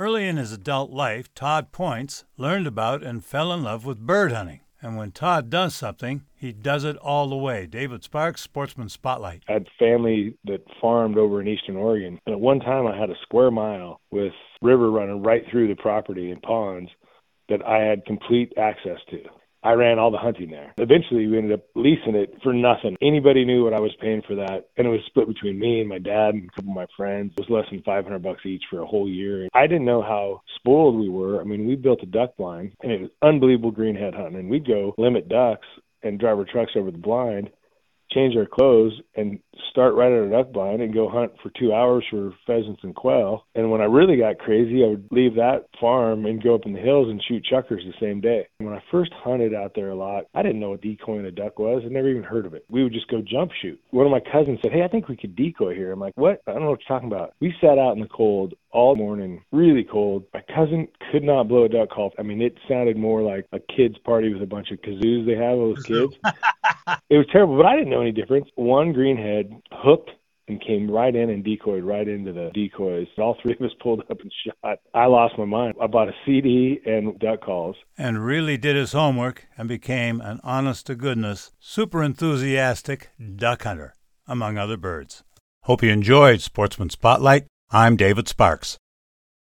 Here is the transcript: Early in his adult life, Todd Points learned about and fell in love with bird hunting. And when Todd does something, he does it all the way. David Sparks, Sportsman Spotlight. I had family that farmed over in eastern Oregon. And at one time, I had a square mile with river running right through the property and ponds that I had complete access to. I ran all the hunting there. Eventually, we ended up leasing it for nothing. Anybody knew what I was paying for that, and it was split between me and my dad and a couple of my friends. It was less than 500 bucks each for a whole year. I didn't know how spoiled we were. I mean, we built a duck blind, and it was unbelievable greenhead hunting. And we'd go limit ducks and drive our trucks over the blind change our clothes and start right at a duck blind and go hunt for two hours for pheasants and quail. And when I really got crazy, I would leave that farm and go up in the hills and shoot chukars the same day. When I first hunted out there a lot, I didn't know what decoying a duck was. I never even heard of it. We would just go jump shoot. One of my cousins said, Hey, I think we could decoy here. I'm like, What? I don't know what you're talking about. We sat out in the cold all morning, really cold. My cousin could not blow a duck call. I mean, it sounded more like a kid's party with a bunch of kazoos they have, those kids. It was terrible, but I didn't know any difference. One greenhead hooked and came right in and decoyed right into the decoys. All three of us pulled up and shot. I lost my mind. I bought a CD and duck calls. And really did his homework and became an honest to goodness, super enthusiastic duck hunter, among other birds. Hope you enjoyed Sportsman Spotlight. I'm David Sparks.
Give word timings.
Early 0.00 0.28
in 0.28 0.36
his 0.36 0.52
adult 0.52 0.92
life, 0.92 1.34
Todd 1.34 1.72
Points 1.72 2.24
learned 2.36 2.68
about 2.68 3.02
and 3.02 3.24
fell 3.24 3.52
in 3.52 3.64
love 3.64 3.84
with 3.84 3.98
bird 3.98 4.30
hunting. 4.30 4.60
And 4.80 4.96
when 4.96 5.10
Todd 5.10 5.50
does 5.50 5.74
something, 5.74 6.22
he 6.36 6.52
does 6.52 6.84
it 6.84 6.96
all 6.98 7.28
the 7.28 7.36
way. 7.36 7.66
David 7.66 8.04
Sparks, 8.04 8.42
Sportsman 8.42 8.90
Spotlight. 8.90 9.42
I 9.48 9.54
had 9.54 9.66
family 9.76 10.38
that 10.44 10.60
farmed 10.80 11.18
over 11.18 11.40
in 11.40 11.48
eastern 11.48 11.74
Oregon. 11.74 12.20
And 12.26 12.32
at 12.32 12.40
one 12.40 12.60
time, 12.60 12.86
I 12.86 12.96
had 12.96 13.10
a 13.10 13.18
square 13.22 13.50
mile 13.50 14.00
with 14.12 14.32
river 14.62 14.88
running 14.88 15.24
right 15.24 15.42
through 15.50 15.66
the 15.66 15.74
property 15.74 16.30
and 16.30 16.40
ponds 16.42 16.92
that 17.48 17.66
I 17.66 17.78
had 17.78 18.06
complete 18.06 18.52
access 18.56 19.00
to. 19.10 19.18
I 19.62 19.72
ran 19.72 19.98
all 19.98 20.10
the 20.10 20.18
hunting 20.18 20.50
there. 20.50 20.72
Eventually, 20.78 21.26
we 21.26 21.36
ended 21.36 21.52
up 21.52 21.66
leasing 21.74 22.14
it 22.14 22.34
for 22.42 22.52
nothing. 22.52 22.96
Anybody 23.02 23.44
knew 23.44 23.64
what 23.64 23.74
I 23.74 23.80
was 23.80 23.94
paying 24.00 24.22
for 24.26 24.36
that, 24.36 24.68
and 24.76 24.86
it 24.86 24.90
was 24.90 25.00
split 25.06 25.28
between 25.28 25.58
me 25.58 25.80
and 25.80 25.88
my 25.88 25.98
dad 25.98 26.34
and 26.34 26.48
a 26.48 26.54
couple 26.54 26.70
of 26.70 26.76
my 26.76 26.86
friends. 26.96 27.32
It 27.36 27.48
was 27.48 27.50
less 27.50 27.70
than 27.70 27.82
500 27.82 28.22
bucks 28.22 28.46
each 28.46 28.62
for 28.70 28.80
a 28.80 28.86
whole 28.86 29.08
year. 29.08 29.48
I 29.54 29.66
didn't 29.66 29.84
know 29.84 30.02
how 30.02 30.42
spoiled 30.56 30.98
we 30.98 31.08
were. 31.08 31.40
I 31.40 31.44
mean, 31.44 31.66
we 31.66 31.76
built 31.76 32.02
a 32.02 32.06
duck 32.06 32.36
blind, 32.36 32.72
and 32.82 32.92
it 32.92 33.00
was 33.00 33.10
unbelievable 33.22 33.72
greenhead 33.72 34.14
hunting. 34.14 34.36
And 34.36 34.50
we'd 34.50 34.66
go 34.66 34.94
limit 34.96 35.28
ducks 35.28 35.66
and 36.02 36.20
drive 36.20 36.38
our 36.38 36.44
trucks 36.44 36.72
over 36.76 36.90
the 36.90 36.98
blind 36.98 37.50
change 38.10 38.36
our 38.36 38.46
clothes 38.46 38.92
and 39.16 39.38
start 39.70 39.94
right 39.94 40.12
at 40.12 40.26
a 40.26 40.30
duck 40.30 40.52
blind 40.52 40.82
and 40.82 40.94
go 40.94 41.08
hunt 41.08 41.32
for 41.42 41.50
two 41.58 41.72
hours 41.72 42.04
for 42.10 42.32
pheasants 42.46 42.80
and 42.82 42.94
quail. 42.94 43.44
And 43.54 43.70
when 43.70 43.80
I 43.80 43.84
really 43.84 44.16
got 44.16 44.38
crazy, 44.38 44.84
I 44.84 44.88
would 44.88 45.08
leave 45.10 45.34
that 45.34 45.66
farm 45.80 46.26
and 46.26 46.42
go 46.42 46.54
up 46.54 46.66
in 46.66 46.72
the 46.72 46.80
hills 46.80 47.08
and 47.08 47.22
shoot 47.22 47.46
chukars 47.50 47.84
the 47.84 47.92
same 48.00 48.20
day. 48.20 48.46
When 48.58 48.72
I 48.72 48.82
first 48.90 49.12
hunted 49.12 49.54
out 49.54 49.72
there 49.74 49.90
a 49.90 49.94
lot, 49.94 50.24
I 50.34 50.42
didn't 50.42 50.60
know 50.60 50.70
what 50.70 50.80
decoying 50.80 51.26
a 51.26 51.30
duck 51.30 51.58
was. 51.58 51.82
I 51.84 51.88
never 51.88 52.08
even 52.08 52.22
heard 52.22 52.46
of 52.46 52.54
it. 52.54 52.64
We 52.68 52.82
would 52.82 52.92
just 52.92 53.08
go 53.08 53.22
jump 53.22 53.52
shoot. 53.60 53.80
One 53.90 54.06
of 54.06 54.12
my 54.12 54.20
cousins 54.20 54.58
said, 54.62 54.72
Hey, 54.72 54.82
I 54.82 54.88
think 54.88 55.08
we 55.08 55.16
could 55.16 55.36
decoy 55.36 55.74
here. 55.74 55.92
I'm 55.92 56.00
like, 56.00 56.14
What? 56.16 56.42
I 56.46 56.52
don't 56.52 56.62
know 56.62 56.70
what 56.70 56.80
you're 56.88 56.96
talking 56.98 57.12
about. 57.12 57.34
We 57.40 57.54
sat 57.60 57.78
out 57.78 57.92
in 57.92 58.00
the 58.00 58.08
cold 58.08 58.54
all 58.70 58.96
morning, 58.96 59.42
really 59.52 59.84
cold. 59.84 60.24
My 60.34 60.42
cousin 60.54 60.88
could 61.10 61.22
not 61.22 61.48
blow 61.48 61.64
a 61.64 61.68
duck 61.68 61.90
call. 61.90 62.12
I 62.18 62.22
mean, 62.22 62.42
it 62.42 62.56
sounded 62.68 62.96
more 62.96 63.22
like 63.22 63.46
a 63.52 63.58
kid's 63.58 63.98
party 63.98 64.32
with 64.32 64.42
a 64.42 64.46
bunch 64.46 64.70
of 64.70 64.80
kazoos 64.82 65.26
they 65.26 65.36
have, 65.36 65.56
those 65.58 65.82
kids. 65.84 66.14
It 67.10 67.16
was 67.16 67.26
terrible, 67.32 67.56
but 67.56 67.66
I 67.66 67.76
didn't 67.76 67.90
know 67.90 68.00
any 68.00 68.12
difference. 68.12 68.48
One 68.54 68.92
greenhead 68.92 69.60
hooked 69.72 70.10
and 70.48 70.60
came 70.64 70.90
right 70.90 71.14
in 71.14 71.30
and 71.30 71.44
decoyed 71.44 71.84
right 71.84 72.08
into 72.08 72.32
the 72.32 72.50
decoys. 72.54 73.06
All 73.18 73.36
three 73.40 73.52
of 73.52 73.60
us 73.60 73.70
pulled 73.80 74.00
up 74.00 74.20
and 74.20 74.32
shot. 74.46 74.78
I 74.94 75.06
lost 75.06 75.38
my 75.38 75.44
mind. 75.44 75.74
I 75.80 75.86
bought 75.86 76.08
a 76.08 76.14
CD 76.24 76.80
and 76.86 77.18
duck 77.18 77.42
calls. 77.42 77.76
And 77.96 78.24
really 78.24 78.56
did 78.56 78.76
his 78.76 78.92
homework 78.92 79.46
and 79.56 79.68
became 79.68 80.20
an 80.20 80.40
honest 80.42 80.86
to 80.86 80.94
goodness, 80.94 81.52
super 81.60 82.02
enthusiastic 82.02 83.10
duck 83.36 83.64
hunter, 83.64 83.94
among 84.26 84.56
other 84.56 84.76
birds. 84.76 85.22
Hope 85.64 85.82
you 85.82 85.90
enjoyed 85.90 86.40
Sportsman 86.40 86.90
Spotlight. 86.90 87.46
I'm 87.70 87.96
David 87.96 88.28
Sparks. 88.28 88.78